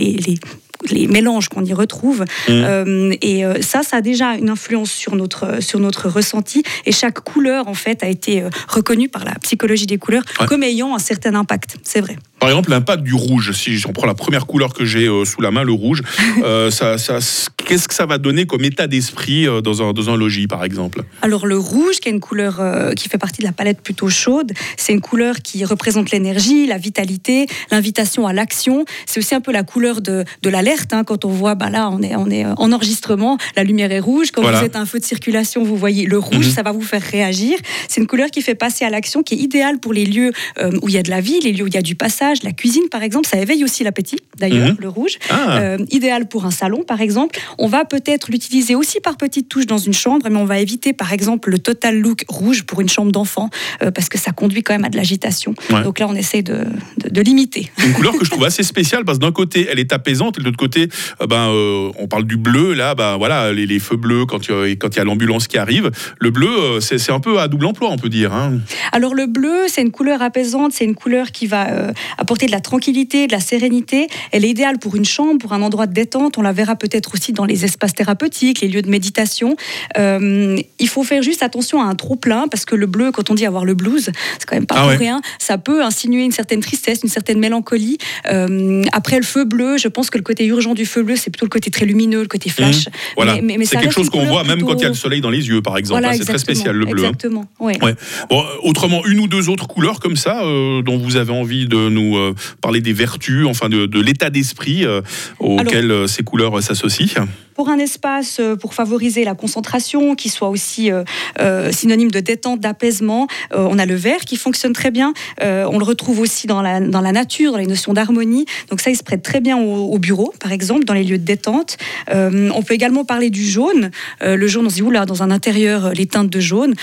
les 0.91 1.07
mélanges 1.07 1.49
qu'on 1.49 1.65
y 1.65 1.73
retrouve. 1.73 2.25
Euh, 2.49 3.15
et 3.23 3.45
euh, 3.45 3.61
ça, 3.63 3.83
ça 3.83 3.99
a 3.99 4.01
déjà 4.01 4.35
une 4.37 4.49
influence 4.51 4.91
sur 4.91 5.15
notre, 5.17 5.63
sur 5.63 5.81
notre 5.81 6.09
ressenti. 6.09 6.63
Et 6.87 6.93
chaque 6.93 7.21
couleur, 7.21 7.69
en 7.69 7.75
fait, 7.75 8.03
a 8.03 8.09
été 8.09 8.43
euh, 8.43 8.51
reconnue 8.69 9.09
par 9.09 9.25
la 9.25 9.35
psychologie 9.37 9.87
des 9.87 9.99
couleurs 9.99 10.23
Ouais. 10.41 10.47
comme 10.47 10.63
ayant 10.63 10.95
un 10.95 10.99
certain 10.99 11.35
impact. 11.35 11.77
C'est 11.83 12.01
vrai. 12.01 12.17
Par 12.41 12.49
exemple, 12.51 12.71
l'impact 12.71 13.03
du 13.05 13.15
rouge. 13.15 13.53
Si 13.53 13.79
j'en 13.79 13.93
prends 13.93 14.07
la 14.07 14.15
première 14.15 14.47
couleur 14.47 14.75
que 14.75 14.85
j'ai 14.85 15.07
sous 15.25 15.41
la 15.41 15.51
main, 15.51 15.63
le 15.63 15.73
rouge, 15.73 16.03
euh, 16.43 16.71
ça, 16.71 16.99
ça- 16.99 17.19
qu'est-ce 17.65 17.89
que 17.89 17.95
ça 17.95 18.05
va 18.07 18.19
donner 18.19 18.45
comme 18.47 18.65
état 18.65 18.87
d'esprit 18.87 19.47
dans, 19.63 19.83
un, 19.83 19.93
dans 19.93 20.11
un 20.11 20.17
logis, 20.17 20.47
par 20.47 20.65
exemple? 20.65 21.03
Alors 21.23 21.47
le 21.47 21.57
rouge, 21.57 22.01
qui 22.01 22.09
est 22.09 22.13
une 22.13 22.21
couleur 22.21 22.61
euh, 22.61 22.93
qui 22.93 23.09
fait 23.09 23.19
partie 23.19 23.41
de 23.41 23.47
la 23.47 23.53
palette 23.53 23.81
plutôt 23.81 24.09
chaude, 24.11 24.53
c'est 24.77 24.93
une 24.93 25.01
couleur 25.01 25.37
qui 25.43 25.65
représente 25.65 26.11
l'énergie, 26.11 26.67
la 26.67 26.77
vitalité, 26.79 27.47
l'invitation 27.71 28.27
à 28.27 28.33
l'action. 28.33 28.85
C'est 29.07 29.21
aussi 29.21 29.35
un 29.35 29.41
peu 29.41 29.53
la 29.53 29.63
couleur 29.63 30.01
de, 30.01 30.25
de 30.43 30.51
hein, 30.93 31.05
quand 31.05 31.25
on 31.25 31.29
voit, 31.29 31.55
bah 31.55 31.71
là, 31.71 31.91
on 31.91 32.03
est, 32.03 32.15
on 32.17 32.29
est 32.31 32.45
en 32.45 32.73
enregistrement, 32.73 33.39
la 33.57 33.65
lumière 33.65 33.91
est 33.93 34.01
rouge. 34.01 34.31
Quand 34.33 34.43
Voilà. 34.43 34.59
vous 34.61 34.65
êtes 34.67 34.77
à 34.77 34.81
un 34.81 34.87
feu 34.87 34.99
de 34.99 35.05
circulation, 35.05 35.63
vous 35.65 35.77
voyez 35.77 36.07
le 36.07 36.19
rouge, 36.19 36.47
Mhm. 36.47 36.53
ça 36.53 36.63
va 36.63 36.73
vous 36.73 36.83
faire 36.83 37.03
réagir. 37.03 37.59
C'est 37.89 38.01
une 38.01 38.07
couleur 38.07 38.31
qui 38.31 38.43
fait 38.43 38.55
passer 38.55 38.85
à 38.85 38.91
l'action, 38.91 39.23
qui 39.23 39.35
est 39.35 39.39
idéale 39.39 39.79
pour 39.79 39.93
les 39.93 40.05
lieux 40.07 40.33
euh, 40.61 40.71
où 40.83 40.89
il 40.89 40.95
y 40.95 40.99
a 40.99 41.03
de 41.03 41.11
la 41.11 41.21
vie, 41.21 41.41
les 41.41 41.53
lieux 41.53 41.65
où 41.65 41.67
il 41.69 41.75
y 41.75 41.79
a 41.79 41.83
du 41.83 41.95
passage, 41.95 42.43
la 42.43 42.53
cuisine 42.53 42.89
par 42.91 43.03
exemple. 43.03 43.29
Ça 43.29 43.39
éveille 43.39 43.65
aussi 43.65 43.85
l'appétit, 43.85 44.17
d'ailleurs, 44.39 44.69
Mhm. 44.71 44.77
le 44.81 44.89
rouge. 44.89 45.19
Ah, 45.31 45.59
Euh, 45.59 45.79
idéal 45.91 46.27
pour 46.29 46.45
un 46.47 46.51
salon, 46.51 46.83
par 46.83 47.01
exemple. 47.01 47.39
On 47.59 47.69
va 47.69 47.85
peut-être 47.85 48.31
l'utiliser 48.31 48.75
aussi 48.75 49.01
par 49.01 49.17
petites 49.17 49.49
touches 49.49 49.67
dans 49.67 49.79
une 49.79 49.93
chambre, 49.95 50.27
mais 50.31 50.37
on 50.37 50.45
va 50.45 50.59
éviter, 50.59 50.93
par 50.93 51.13
exemple, 51.13 51.51
le 51.51 51.59
total 51.59 51.99
look 52.01 52.25
rouge 52.29 52.65
pour 52.65 52.81
une 52.81 52.89
chambre 52.89 53.13
d'enfant, 53.13 53.51
euh, 53.83 53.91
parce 53.91 54.09
que 54.09 54.19
ça 54.19 54.33
conduit 54.33 54.63
quand 54.63 54.75
même 54.75 54.85
à 54.85 54.89
de 54.89 54.97
l'agitation. 54.97 55.55
Ouais. 55.71 55.83
Donc 55.83 55.99
là, 56.01 56.07
on 56.09 56.15
essaie 56.15 56.43
de, 56.43 56.65
de- 57.03 57.09
de 57.11 57.21
limiter. 57.21 57.71
une 57.85 57.93
couleur 57.93 58.13
que 58.17 58.25
je 58.25 58.31
trouve 58.31 58.45
assez 58.45 58.63
spéciale 58.63 59.05
parce 59.05 59.19
que 59.19 59.23
d'un 59.25 59.33
côté, 59.33 59.69
elle 59.71 59.79
est 59.79 59.93
apaisante 59.93 60.39
et 60.39 60.43
de 60.43 60.51
l'autre 60.55 60.59
côté, 60.59 60.89
euh, 61.21 61.27
ben, 61.27 61.51
euh, 61.51 61.91
on 61.99 62.07
parle 62.07 62.25
du 62.25 62.37
bleu. 62.37 62.73
Là, 62.75 62.95
ben, 62.95 63.17
voilà, 63.17 63.53
les, 63.53 63.67
les 63.67 63.79
feux 63.79 63.97
bleus 63.97 64.25
quand 64.27 64.47
il 64.49 64.51
y 64.51 64.55
a- 64.73 64.77
quand 64.77 64.89
il 64.95 64.97
y 64.97 65.01
a 65.01 65.05
l'ambulance 65.05 65.47
qui 65.49 65.59
arrive. 65.59 65.91
Le 66.19 66.31
bleu, 66.31 66.49
euh, 66.49 66.81
c'est 66.81 66.99
c'est 66.99 67.13
un 67.13 67.21
peu 67.21 67.39
à 67.41 67.49
double 67.49 67.67
emploi, 67.67 67.91
on 67.91 67.97
peut 67.99 68.09
dire. 68.09 68.33
hein. 68.33 68.59
Alors 68.93 69.15
le 69.15 69.27
bleu, 69.27 69.65
c'est 69.69 69.83
une 69.83 69.91
couleur 69.91 70.23
apaisante, 70.23 70.73
c'est 70.73 70.85
une 70.85 70.95
couleur 70.95 71.33
qui 71.33 71.47
va 71.47 71.69
euh, 71.71 71.93
apporter 72.19 72.47
de 72.47 72.53
la 72.53 72.61
tranquillité, 72.61 73.27
de 73.27 73.33
la 73.33 73.41
sérénité. 73.41 74.07
Elle 74.33 74.45
est 74.45 74.51
idéale 74.51 74.79
pour 74.79 74.97
une 74.97 75.05
chambre, 75.05 75.39
pour 75.39 75.53
un 75.53 75.63
endroit 75.63 75.87
de 75.87 75.93
détente. 75.93 76.39
On 76.39 76.43
la 76.43 76.53
verra 76.53 76.77
peut-être 76.77 77.15
aussi 77.15 77.33
dans 77.33 77.45
les 77.45 77.65
espaces 77.65 77.95
thérapeutiques, 77.95 78.61
les 78.61 78.69
lieux 78.69 78.83
de 78.83 78.89
méditation. 78.91 79.57
Euh, 79.99 80.57
il 80.79 80.89
faut 80.89 81.03
faire 81.03 81.23
juste 81.23 81.43
attention 81.43 81.81
à 81.83 81.85
un 81.87 81.95
trop 81.95 82.17
plein 82.17 82.47
parce 82.49 82.65
que 82.65 82.75
le 82.77 82.87
bleu, 82.87 83.11
quand 83.13 83.31
on 83.31 83.35
dit 83.35 83.47
avoir 83.47 83.65
le 83.65 83.75
blues, 83.75 84.11
c'est 84.39 84.47
quand 84.47 84.57
même 84.57 84.67
pas 84.67 84.77
Ah 84.79 84.81
pour 84.83 84.91
ouais. 84.91 84.97
rien. 84.97 85.21
Ça 85.39 85.59
peut 85.59 85.83
insinuer 85.85 86.25
une 86.25 86.33
certaine 86.33 86.61
tristesse, 86.61 87.01
une 87.03 87.09
certaine 87.11 87.39
mélancolie. 87.39 87.99
Euh, 88.31 88.83
après 88.93 89.17
le 89.17 89.23
feu 89.25 89.45
bleu, 89.45 89.77
je 89.79 89.89
pense 89.89 90.11
que 90.11 90.19
le 90.19 90.25
côté 90.25 90.44
urgent 90.47 90.75
du 90.75 90.87
feu 90.87 91.03
bleu, 91.03 91.17
c'est 91.17 91.31
plutôt 91.31 91.47
le 91.47 91.51
côté 91.51 91.71
très 91.71 91.87
lumineux, 91.87 92.23
le 92.23 92.29
côté 92.29 92.51
flash. 92.51 92.89
Voilà. 93.17 93.35
Mais- 93.37 93.41
mais- 93.43 93.59
mais 93.59 93.65
c'est 93.65 93.77
quelque 93.79 93.93
chose 93.95 94.11
qu'on 94.11 94.25
voit 94.25 94.45
même 94.45 94.63
quand 94.63 94.75
il 94.77 94.83
y 94.83 94.87
a 94.87 94.89
le 94.89 94.95
soleil 94.95 95.21
dans 95.21 95.31
les 95.31 95.47
yeux, 95.49 95.63
par 95.63 95.77
exemple. 95.77 96.01
Voilà, 96.01 96.15
hein. 96.15 96.19
c'est 96.19 96.25
très 96.25 96.39
spécial 96.39 96.77
le 96.77 96.85
bleu. 96.87 97.05
hein. 97.05 97.09
Exactement. 97.09 97.47
ouais. 97.61 97.83
Ouais. 97.83 97.95
Bon, 98.31 98.45
autrement, 98.63 99.05
une 99.07 99.21
ou 99.21 99.27
deux 99.29 99.49
autres 99.49 99.67
couleurs 99.67 100.01
comme 100.01 100.17
ça, 100.17 100.43
euh, 100.45 100.83
dont 100.83 100.97
vous 100.99 101.17
avez 101.17 101.33
envie 101.33 101.67
de 101.67 101.89
nous 101.89 102.17
euh, 102.17 102.35
parler 102.61 102.81
des 102.81 102.93
vertus, 102.93 103.47
enfin 103.47 103.69
de, 103.69 103.87
de 103.87 104.01
l'état 104.01 104.31
d'esprit 104.31 104.85
euh, 104.85 105.01
auquel 105.39 105.91
euh, 105.91 106.07
ces 106.07 106.23
couleurs 106.23 106.63
s'associent? 106.63 107.27
Pour 107.55 107.69
un 107.69 107.79
espace 107.79 108.39
euh, 108.41 108.57
pour 108.57 108.75
favoriser 108.75 109.25
la 109.25 109.35
concentration, 109.35 110.15
qui 110.15 110.29
soit 110.29 110.49
aussi 110.49 110.91
euh, 110.91 111.05
euh, 111.41 111.73
synonyme 111.73 112.11
de 112.11 112.21
détente, 112.21 112.61
d'apaisement. 112.61 113.27
On 113.55 113.79
a 113.79 113.87
le 113.87 113.95
vert 113.95 114.21
qui 114.21 114.37
fonctionne 114.37 114.73
très 114.73 114.91
bien. 114.91 115.13
On 115.43 115.79
le 115.79 115.85
retrouve 115.85 116.21
aussi 116.21 116.47
dans 116.47 116.63
la, 116.63 116.81
dans 116.81 117.01
la 117.01 117.13
nature, 117.13 117.53
dans 117.53 117.59
les 117.59 117.67
notions 117.67 117.93
d'harmonie. 117.93 118.47
Donc 118.71 118.81
ça, 118.81 118.91
il 118.91 118.97
se 118.97 119.03
prête 119.03 119.23
très 119.23 119.41
bien 119.41 119.59
au, 119.59 119.93
au 119.93 119.99
bureau, 119.99 120.33
par 120.41 120.53
exemple, 120.53 120.85
dans 120.85 120.95
les 120.95 121.05
lieux 121.05 121.19
de 121.19 121.25
détente. 121.25 121.77
On 122.11 122.63
peut 122.63 122.75
également 122.75 123.05
parler 123.05 123.31
du 123.31 123.45
jaune. 123.45 123.91
Le 124.21 124.47
jaune, 124.47 124.67
on 124.67 124.71
se 124.71 124.77
dit, 124.77 124.83
oula, 124.83 125.07
dans 125.07 125.23
un 125.23 125.31
intérieur, 125.31 125.93
les 125.93 126.07
teintes 126.07 126.31
de 126.31 126.41
jaune. 126.41 126.75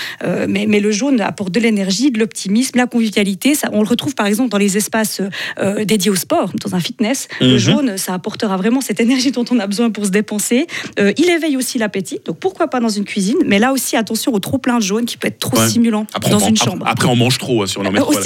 Mais, 0.48 0.66
mais 0.66 0.80
le 0.80 0.90
jaune 0.90 1.20
apporte 1.20 1.52
de 1.52 1.60
l'énergie, 1.60 2.10
de 2.10 2.18
l'optimisme, 2.18 2.78
la 2.78 2.86
convivialité. 2.86 3.54
Ça, 3.54 3.68
on 3.72 3.82
le 3.82 3.88
retrouve, 3.88 4.14
par 4.14 4.26
exemple, 4.26 4.50
dans 4.50 4.58
les 4.58 4.76
espaces 4.76 5.20
dédiés 5.84 6.10
au 6.10 6.16
sport, 6.16 6.52
dans 6.60 6.74
un 6.74 6.80
fitness. 6.80 7.28
Mhm. 7.40 7.48
Le 7.48 7.58
jaune, 7.58 7.98
ça 7.98 8.14
apportera 8.14 8.56
vraiment 8.56 8.80
cette 8.80 9.00
énergie 9.00 9.32
dont 9.32 9.44
on 9.50 9.58
a 9.58 9.66
besoin 9.66 9.90
pour 9.90 10.06
se 10.06 10.10
dépenser. 10.10 10.61
Euh, 10.98 11.12
il 11.18 11.28
éveille 11.30 11.56
aussi 11.56 11.78
l'appétit, 11.78 12.20
donc 12.24 12.38
pourquoi 12.38 12.68
pas 12.68 12.80
dans 12.80 12.88
une 12.88 13.04
cuisine, 13.04 13.38
mais 13.46 13.58
là 13.58 13.72
aussi 13.72 13.96
attention 13.96 14.32
au 14.34 14.38
trop 14.38 14.58
plein 14.58 14.78
de 14.78 14.82
jaune 14.82 15.04
qui 15.04 15.16
peut 15.16 15.28
être 15.28 15.38
trop 15.38 15.52
Ouais. 15.58 15.68
stimulant 15.68 16.06
Après, 16.14 16.30
dans 16.30 16.42
on, 16.42 16.48
une 16.48 16.56
chambre. 16.56 16.86
après, 16.88 17.06
on 17.08 17.16
mange 17.16 17.36
trop 17.38 17.62
hein, 17.62 17.66
si 17.66 17.76
on 17.78 17.84
en 17.84 17.92
met 17.92 17.98
trop. 18.00 18.12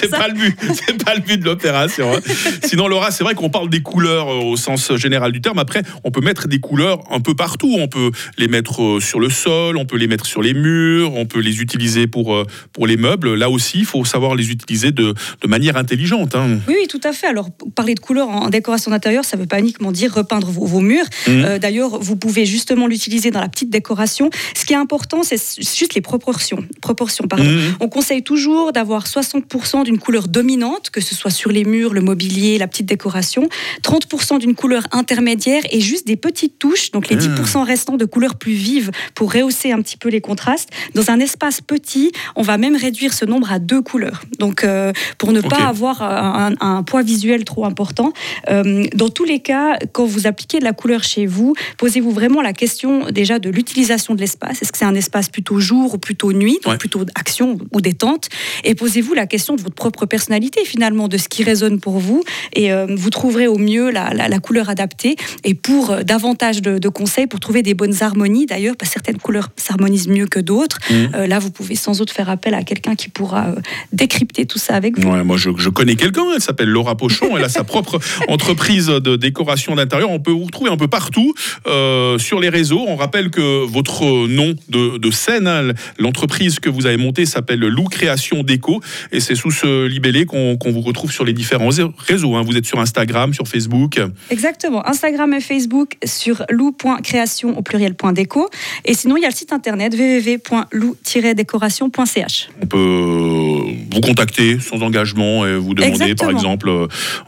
C'est 0.00 0.10
pas 0.10 0.28
le 0.28 0.34
but. 0.34 0.56
C'est 0.86 1.02
pas 1.04 1.14
le 1.14 1.20
but 1.20 1.38
de 1.38 1.44
l'opération. 1.44 2.12
hein. 2.14 2.20
Sinon, 2.64 2.88
Laura, 2.88 3.10
c'est 3.10 3.24
vrai 3.24 3.34
qu'on 3.34 3.50
parle 3.50 3.70
des 3.70 3.80
couleurs 3.80 4.28
euh, 4.30 4.44
au 4.44 4.56
sens 4.56 4.94
général 4.96 5.32
du 5.32 5.40
terme. 5.40 5.58
Après, 5.58 5.82
on 6.04 6.10
peut 6.10 6.20
mettre 6.20 6.48
des 6.48 6.58
couleurs 6.60 7.00
un 7.10 7.20
peu 7.20 7.34
partout. 7.34 7.74
On 7.78 7.88
peut 7.88 8.10
les 8.38 8.48
mettre 8.48 8.82
euh, 8.82 9.00
sur 9.00 9.18
le 9.20 9.30
sol, 9.30 9.76
on 9.76 9.84
peut 9.86 9.96
les 9.96 10.06
mettre 10.06 10.26
sur 10.26 10.42
les 10.42 10.54
murs, 10.54 11.14
on 11.14 11.26
peut 11.26 11.40
les 11.40 11.60
utiliser 11.60 12.06
pour 12.06 12.36
pour 12.72 12.86
les 12.86 12.96
meubles. 12.96 13.34
Là 13.34 13.50
aussi, 13.50 13.80
il 13.80 13.84
faut 13.86 14.04
savoir 14.04 14.34
les 14.34 14.50
utiliser 14.50 14.92
de, 14.92 15.14
de 15.40 15.46
manière 15.48 15.76
intelligente. 15.76 16.34
hein. 16.34 16.58
Oui, 16.68 16.74
oui, 16.80 16.86
tout 16.88 17.00
à 17.04 17.12
fait. 17.12 17.26
Alors, 17.26 17.48
parler 17.74 17.94
de 17.94 18.00
couleurs 18.00 18.28
en 18.28 18.48
décoration 18.50 18.90
d'intérieur, 18.90 19.24
ça 19.24 19.36
ne 19.36 19.42
veut 19.42 19.48
pas 19.48 19.58
uniquement 19.60 19.92
dire 19.92 20.12
repeindre 20.14 20.48
vos, 20.48 20.66
vos 20.66 20.80
murs. 20.80 21.06
Euh, 21.28 21.51
D'ailleurs, 21.58 21.98
vous 21.98 22.16
pouvez 22.16 22.46
justement 22.46 22.86
l'utiliser 22.86 23.30
dans 23.30 23.40
la 23.40 23.48
petite 23.48 23.70
décoration. 23.70 24.30
Ce 24.56 24.64
qui 24.64 24.72
est 24.72 24.76
important, 24.76 25.22
c'est 25.22 25.40
juste 25.60 25.94
les 25.94 26.00
proportions. 26.00 26.58
proportions 26.80 27.26
pardon. 27.28 27.44
Mhm. 27.44 27.76
On 27.80 27.88
conseille 27.88 28.22
toujours 28.22 28.72
d'avoir 28.72 29.06
60% 29.06 29.84
d'une 29.84 29.98
couleur 29.98 30.28
dominante, 30.28 30.90
que 30.90 31.00
ce 31.00 31.14
soit 31.14 31.30
sur 31.30 31.50
les 31.50 31.64
murs, 31.64 31.92
le 31.94 32.00
mobilier, 32.00 32.58
la 32.58 32.66
petite 32.68 32.86
décoration, 32.86 33.48
30% 33.82 34.38
d'une 34.38 34.54
couleur 34.54 34.82
intermédiaire 34.92 35.62
et 35.70 35.80
juste 35.80 36.06
des 36.06 36.16
petites 36.16 36.58
touches, 36.58 36.90
donc 36.90 37.08
les 37.08 37.16
Ah. 37.16 37.20
10% 37.20 37.62
restants 37.64 37.96
de 37.96 38.04
couleurs 38.04 38.36
plus 38.36 38.52
vives 38.52 38.90
pour 39.14 39.32
rehausser 39.32 39.72
un 39.72 39.80
petit 39.82 39.96
peu 39.96 40.08
les 40.08 40.20
contrastes. 40.20 40.70
Dans 40.94 41.10
un 41.10 41.18
espace 41.20 41.60
petit, 41.60 42.12
on 42.36 42.42
va 42.42 42.58
même 42.58 42.76
réduire 42.76 43.12
ce 43.12 43.24
nombre 43.24 43.52
à 43.52 43.58
deux 43.58 43.82
couleurs. 43.82 44.22
Donc, 44.38 44.64
euh, 44.64 44.92
pour 45.18 45.32
ne 45.32 45.40
pas 45.40 45.64
avoir 45.66 46.02
un, 46.02 46.52
un 46.60 46.82
poids 46.82 47.02
visuel 47.02 47.44
trop 47.44 47.64
important. 47.64 48.12
Euh, 48.50 48.84
dans 48.94 49.08
tous 49.08 49.24
les 49.24 49.40
cas, 49.40 49.78
quand 49.92 50.04
vous 50.04 50.26
appliquez 50.26 50.58
de 50.58 50.64
la 50.64 50.72
couleur 50.72 51.02
chez 51.02 51.26
vous, 51.26 51.41
posez-vous 51.78 52.10
vraiment 52.12 52.42
la 52.42 52.52
question 52.52 53.06
déjà 53.10 53.38
de 53.38 53.50
l'utilisation 53.50 54.14
de 54.14 54.20
l'espace. 54.20 54.62
Est-ce 54.62 54.72
que 54.72 54.78
c'est 54.78 54.84
un 54.84 54.94
espace 54.94 55.28
plutôt 55.28 55.58
jour 55.60 55.94
ou 55.94 55.98
plutôt 55.98 56.32
nuit, 56.32 56.58
donc 56.64 56.72
Ouais. 56.72 56.78
plutôt 56.78 57.04
action 57.14 57.58
ou 57.72 57.80
détente? 57.80 58.28
Et 58.64 58.74
posez-vous 58.74 59.14
la 59.14 59.26
question 59.26 59.56
de 59.56 59.62
votre 59.62 59.74
propre 59.74 60.06
personnalité 60.06 60.64
finalement, 60.64 61.08
de 61.08 61.16
ce 61.18 61.28
qui 61.28 61.42
résonne 61.44 61.80
pour 61.80 61.98
vous. 61.98 62.22
Et 62.54 62.72
euh, 62.72 62.86
vous 62.96 63.10
trouverez 63.10 63.46
au 63.46 63.58
mieux 63.58 63.90
la, 63.90 64.12
la- 64.14 64.28
la 64.28 64.38
couleur 64.38 64.68
adaptée. 64.70 65.16
Et 65.44 65.54
pour 65.54 65.90
euh, 65.90 66.02
davantage 66.02 66.62
de, 66.62 66.78
de 66.78 66.88
conseils, 66.88 67.26
pour 67.26 67.40
trouver 67.40 67.62
des 67.62 67.74
bonnes 67.74 68.02
harmonies 68.02 68.46
d'ailleurs, 68.46 68.76
parce 68.76 68.90
que 68.90 68.94
certaines 68.94 69.18
couleurs 69.18 69.50
s'harmonisent 69.56 70.08
mieux 70.08 70.26
que 70.26 70.40
d'autres, 70.40 70.78
Mhm. 70.90 71.10
euh, 71.14 71.26
là 71.26 71.38
vous 71.38 71.50
pouvez 71.50 71.74
sans 71.74 71.98
doute 71.98 72.10
faire 72.10 72.28
appel 72.30 72.54
à 72.54 72.62
quelqu'un 72.62 72.94
qui 72.94 73.08
pourra 73.08 73.54
décrypter 73.92 74.46
tout 74.46 74.58
ça 74.58 74.74
avec 74.74 74.98
vous. 74.98 75.08
Ouais, 75.10 75.24
moi, 75.24 75.36
je, 75.36 75.50
je 75.56 75.68
connais 75.68 75.96
quelqu'un, 75.96 76.24
elle 76.34 76.40
s'appelle 76.42 76.68
Laura 76.68 76.96
Pochon, 76.96 77.36
elle 77.36 77.44
a 77.44 77.48
sa 77.48 77.64
propre 77.64 77.98
entreprise 78.28 78.86
de 78.86 79.16
décoration 79.16 79.74
d'intérieur. 79.74 80.10
On 80.10 80.20
peut 80.20 80.30
vous 80.32 80.44
retrouver 80.44 80.70
un 80.70 80.76
peu 80.76 80.88
partout 80.88 81.31
euh, 81.66 82.18
sur 82.18 82.40
les 82.40 82.48
réseaux. 82.48 82.84
On 82.86 82.96
rappelle 82.96 83.30
que 83.30 83.64
votre 83.66 84.26
nom 84.26 84.54
de, 84.68 84.98
de 84.98 85.10
scène, 85.10 85.46
hein, 85.46 85.72
l'entreprise 85.98 86.58
que 86.60 86.70
vous 86.70 86.86
avez 86.86 86.96
montée 86.96 87.26
s'appelle 87.26 87.60
Lou 87.60 87.84
Création 87.84 88.42
Déco 88.42 88.80
et 89.12 89.20
c'est 89.20 89.34
sous 89.34 89.50
ce 89.50 89.86
libellé 89.86 90.24
qu'on 90.26 90.56
vous 90.64 90.80
retrouve 90.80 91.12
sur 91.12 91.24
les 91.24 91.32
différents 91.32 91.70
réseaux. 91.98 92.36
hein. 92.36 92.42
Vous 92.42 92.56
êtes 92.56 92.66
sur 92.66 92.78
Instagram, 92.80 93.32
sur 93.34 93.46
Facebook. 93.48 94.00
Exactement. 94.30 94.86
Instagram 94.86 95.32
et 95.34 95.40
Facebook 95.40 95.96
sur 96.04 96.42
lou.création 96.50 97.56
au 97.58 97.62
pluriel.déco. 97.62 98.48
Et 98.84 98.94
sinon, 98.94 99.16
il 99.16 99.22
y 99.22 99.24
a 99.24 99.28
le 99.28 99.34
site 99.34 99.52
internet 99.52 99.92
www.lou-décoration.ch. 99.94 102.48
On 102.60 102.66
peut 102.66 102.78
vous 102.78 104.00
contacter 104.00 104.58
sans 104.60 104.82
engagement 104.82 105.46
et 105.46 105.56
vous 105.56 105.74
demander, 105.74 106.14
par 106.14 106.30
exemple, 106.30 106.68
euh, 106.68 106.86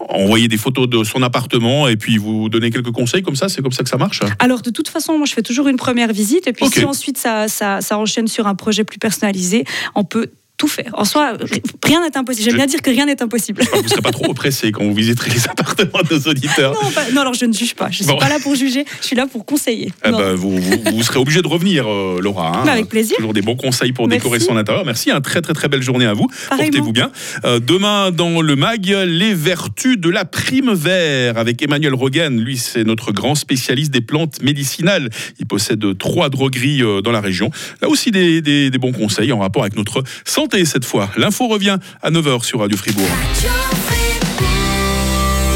envoyer 0.08 0.48
des 0.48 0.56
photos 0.56 0.88
de 0.88 1.04
son 1.04 1.22
appartement 1.22 1.88
et 1.88 1.96
puis 1.96 2.18
vous 2.18 2.48
donner 2.48 2.70
quelques 2.70 2.92
conseils 2.92 3.22
comme 3.22 3.36
ça. 3.36 3.48
C'est 3.48 3.62
comme 3.62 3.72
ça 3.72 3.82
que 3.82 3.88
ça 3.88 3.93
marche? 3.96 4.20
Alors, 4.38 4.62
de 4.62 4.70
toute 4.70 4.88
façon, 4.88 5.16
moi, 5.16 5.26
je 5.26 5.32
fais 5.32 5.42
toujours 5.42 5.68
une 5.68 5.76
première 5.76 6.12
visite. 6.12 6.46
Et 6.46 6.52
puis, 6.52 6.66
si 6.68 6.84
ensuite 6.84 7.18
ça, 7.18 7.48
ça, 7.48 7.80
ça 7.80 7.98
enchaîne 7.98 8.28
sur 8.28 8.46
un 8.46 8.54
projet 8.54 8.84
plus 8.84 8.98
personnalisé, 8.98 9.64
on 9.94 10.04
peut 10.04 10.30
tout 10.56 10.68
faire. 10.68 10.90
En 10.94 11.04
soi, 11.04 11.36
rien 11.84 12.00
n'est 12.02 12.16
impossible. 12.16 12.44
J'aime 12.44 12.56
bien 12.56 12.66
dire 12.66 12.80
que 12.80 12.90
rien 12.90 13.06
n'est 13.06 13.20
impossible. 13.22 13.62
Vous 13.74 13.82
ne 13.82 13.88
serez 13.88 14.02
pas 14.02 14.12
trop 14.12 14.30
oppressé 14.30 14.70
quand 14.70 14.84
vous 14.84 14.94
visiterez 14.94 15.30
les 15.32 15.48
appartements 15.48 15.98
de 16.08 16.14
nos 16.14 16.20
auditeurs. 16.30 16.74
Non, 16.80 16.90
pas- 16.92 17.10
non, 17.12 17.22
alors 17.22 17.34
je 17.34 17.44
ne 17.44 17.52
juge 17.52 17.74
pas. 17.74 17.86
Je 17.90 18.02
ne 18.02 18.04
suis 18.04 18.06
Bon. 18.06 18.18
pas 18.18 18.28
là 18.28 18.38
pour 18.40 18.54
juger. 18.54 18.84
Je 19.00 19.06
suis 19.06 19.16
là 19.16 19.26
pour 19.26 19.44
conseiller. 19.44 19.92
Eh 20.06 20.12
ben, 20.12 20.34
vous, 20.34 20.56
vous- 20.56 20.80
vous 20.92 21.02
serez 21.02 21.18
obligé 21.18 21.42
de 21.42 21.48
revenir, 21.48 21.86
euh, 21.90 22.20
Laura. 22.22 22.56
hein. 22.58 22.62
Bah, 22.64 22.72
avec 22.72 22.88
plaisir. 22.88 23.16
Toujours 23.16 23.32
des 23.32 23.42
bons 23.42 23.56
conseils 23.56 23.92
pour 23.92 24.06
Merci. 24.06 24.20
décorer 24.22 24.38
son 24.40 24.56
intérieur. 24.56 24.84
Merci, 24.84 25.10
un 25.10 25.20
très 25.20 25.42
très 25.42 25.54
très 25.54 25.66
belle 25.68 25.82
journée 25.82 26.06
à 26.06 26.12
vous. 26.12 26.28
Portez-vous 26.48 26.92
bien. 26.92 27.10
Euh, 27.44 27.58
demain, 27.58 28.12
dans 28.12 28.40
le 28.40 28.54
MAG, 28.54 28.86
les 29.06 29.34
vertus 29.34 29.98
de 29.98 30.08
la 30.08 30.24
prime 30.24 30.72
vert 30.72 31.36
avec 31.36 31.62
Emmanuel 31.62 31.94
Rogan. 31.94 32.38
Lui, 32.38 32.58
c'est 32.58 32.84
notre 32.84 33.10
grand 33.10 33.34
spécialiste 33.34 33.90
des 33.90 34.00
plantes 34.02 34.40
médicinales. 34.40 35.10
Il 35.40 35.46
possède 35.46 35.84
trois 35.98 36.28
drogueries 36.28 36.82
euh, 36.82 37.00
dans 37.02 37.10
la 37.12 37.20
région. 37.20 37.50
Là 37.82 37.88
aussi, 37.88 38.12
des, 38.12 38.40
des- 38.40 38.70
des 38.70 38.78
bons 38.78 38.92
conseils 38.92 39.32
en 39.32 39.40
rapport 39.40 39.62
avec 39.62 39.76
notre 39.76 40.04
santé 40.24 40.43
cette 40.64 40.84
fois. 40.84 41.08
L'info 41.16 41.48
revient 41.48 41.78
à 42.02 42.10
9h 42.10 42.44
sur 42.44 42.60
Radio 42.60 42.76
Fribourg. 42.76 43.08